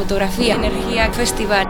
fotografía, 0.00 0.54
energía, 0.54 1.12
festival. 1.12 1.68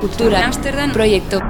Cultura, 0.00 0.44
Ámsterdam, 0.44 0.92
proyecto. 0.92 1.40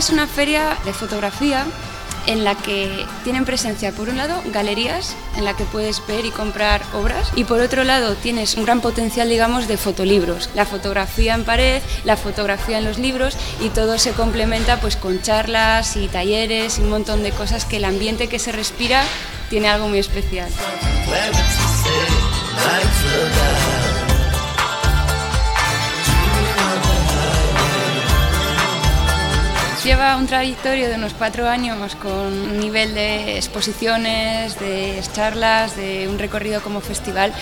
Es 0.00 0.08
una 0.08 0.26
feria 0.26 0.78
de 0.86 0.94
fotografía 0.94 1.66
en 2.26 2.42
la 2.42 2.54
que 2.54 3.04
tienen 3.22 3.44
presencia, 3.44 3.92
por 3.92 4.08
un 4.08 4.16
lado, 4.16 4.42
galerías 4.46 5.14
en 5.36 5.44
la 5.44 5.54
que 5.54 5.64
puedes 5.64 6.02
ver 6.06 6.24
y 6.24 6.30
comprar 6.30 6.80
obras 6.94 7.30
y 7.36 7.44
por 7.44 7.60
otro 7.60 7.84
lado 7.84 8.14
tienes 8.14 8.54
un 8.54 8.64
gran 8.64 8.80
potencial, 8.80 9.28
digamos, 9.28 9.68
de 9.68 9.76
fotolibros, 9.76 10.48
la 10.54 10.64
fotografía 10.64 11.34
en 11.34 11.44
pared, 11.44 11.82
la 12.04 12.16
fotografía 12.16 12.78
en 12.78 12.86
los 12.86 12.98
libros 12.98 13.36
y 13.60 13.68
todo 13.68 13.98
se 13.98 14.12
complementa 14.12 14.80
pues 14.80 14.96
con 14.96 15.20
charlas 15.20 15.94
y 15.96 16.08
talleres 16.08 16.78
y 16.78 16.80
un 16.80 16.88
montón 16.88 17.22
de 17.22 17.32
cosas 17.32 17.66
que 17.66 17.76
el 17.76 17.84
ambiente 17.84 18.26
que 18.26 18.38
se 18.38 18.52
respira 18.52 19.04
tiene 19.50 19.68
algo 19.68 19.86
muy 19.86 19.98
especial. 19.98 20.48
Un 30.18 30.26
trayectorio 30.26 30.88
de 30.88 30.96
unos 30.96 31.14
cuatro 31.14 31.48
años 31.48 31.94
con 31.94 32.10
un 32.10 32.60
nivel 32.60 32.94
de 32.94 33.36
exposiciones, 33.36 34.58
de 34.60 35.00
charlas, 35.14 35.76
de 35.76 36.08
un 36.08 36.18
recorrido 36.18 36.60
como 36.60 36.80
festival 36.80 37.32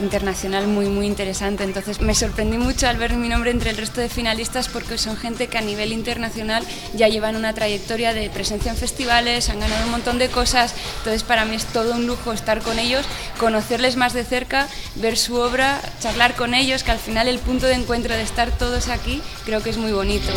internacional 0.00 0.66
muy 0.68 0.86
muy 0.86 1.06
interesante. 1.06 1.64
Entonces 1.64 2.00
me 2.00 2.14
sorprendí 2.14 2.58
mucho 2.58 2.86
al 2.86 2.96
ver 2.96 3.14
mi 3.14 3.28
nombre 3.28 3.50
entre 3.50 3.70
el 3.70 3.76
resto 3.76 4.00
de 4.00 4.08
finalistas 4.08 4.68
porque 4.68 4.98
son 4.98 5.16
gente 5.16 5.48
que 5.48 5.58
a 5.58 5.62
nivel 5.62 5.92
internacional 5.92 6.64
ya 6.94 7.08
llevan 7.08 7.34
una 7.34 7.54
trayectoria 7.54 8.14
de 8.14 8.30
presencia 8.30 8.70
en 8.70 8.76
festivales, 8.76 9.48
han 9.48 9.60
ganado 9.60 9.84
un 9.84 9.90
montón 9.90 10.18
de 10.18 10.28
cosas. 10.28 10.74
Entonces 10.98 11.24
para 11.24 11.44
mí 11.44 11.56
es 11.56 11.64
todo 11.66 11.94
un 11.94 12.06
lujo 12.06 12.32
estar 12.32 12.60
con 12.60 12.78
ellos, 12.78 13.04
conocerles 13.38 13.96
más 13.96 14.12
de 14.12 14.24
cerca, 14.24 14.68
ver 14.96 15.16
su 15.16 15.36
obra, 15.36 15.80
charlar 16.00 16.34
con 16.34 16.54
ellos, 16.54 16.84
que 16.84 16.92
al 16.92 16.98
final 16.98 17.26
el 17.26 17.38
punto 17.38 17.66
de 17.66 17.74
encuentro 17.74 18.14
de 18.14 18.22
estar 18.22 18.50
todos 18.50 18.88
aquí 18.88 19.20
creo 19.44 19.62
que 19.62 19.70
es 19.70 19.76
muy 19.76 19.92
bonito. 19.92 20.32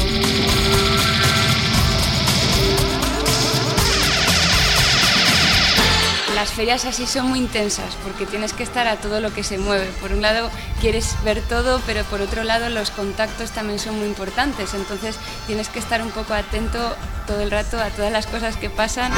Las 6.45 6.53
ferias 6.53 6.85
así 6.85 7.07
son 7.07 7.29
muy 7.29 7.39
intensas 7.39 7.95
porque 8.03 8.27
tienes 8.27 8.53
que 8.53 8.61
estar 8.61 8.87
a 8.87 8.97
todo 8.97 9.19
lo 9.19 9.33
que 9.33 9.43
se 9.43 9.57
mueve. 9.57 9.87
Por 9.99 10.11
un 10.11 10.21
lado 10.21 10.51
quieres 10.79 11.15
ver 11.23 11.41
todo, 11.41 11.81
pero 11.87 12.03
por 12.03 12.21
otro 12.21 12.43
lado 12.43 12.69
los 12.69 12.91
contactos 12.91 13.49
también 13.49 13.79
son 13.79 13.97
muy 13.97 14.05
importantes. 14.05 14.75
Entonces 14.75 15.17
tienes 15.47 15.69
que 15.69 15.79
estar 15.79 16.03
un 16.03 16.11
poco 16.11 16.35
atento 16.35 16.95
todo 17.25 17.41
el 17.41 17.49
rato 17.49 17.79
a 17.79 17.89
todas 17.89 18.11
las 18.11 18.27
cosas 18.27 18.57
que 18.57 18.69
pasan. 18.69 19.11